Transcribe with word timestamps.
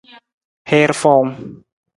Hiir 0.71 0.95
fowung. 1.03 1.31